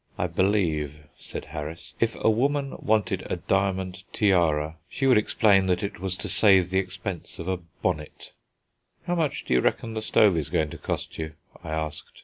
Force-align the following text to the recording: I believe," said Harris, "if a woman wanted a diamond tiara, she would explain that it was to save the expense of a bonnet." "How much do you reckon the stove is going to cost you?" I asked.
I 0.17 0.25
believe," 0.25 0.97
said 1.15 1.45
Harris, 1.45 1.93
"if 1.99 2.15
a 2.21 2.27
woman 2.31 2.73
wanted 2.79 3.21
a 3.31 3.35
diamond 3.35 4.03
tiara, 4.11 4.77
she 4.89 5.05
would 5.05 5.19
explain 5.19 5.67
that 5.67 5.83
it 5.83 5.99
was 5.99 6.17
to 6.17 6.27
save 6.27 6.71
the 6.71 6.79
expense 6.79 7.37
of 7.37 7.47
a 7.47 7.57
bonnet." 7.83 8.31
"How 9.05 9.13
much 9.13 9.45
do 9.45 9.53
you 9.53 9.61
reckon 9.61 9.93
the 9.93 10.01
stove 10.01 10.37
is 10.37 10.49
going 10.49 10.71
to 10.71 10.79
cost 10.79 11.19
you?" 11.19 11.33
I 11.63 11.69
asked. 11.69 12.19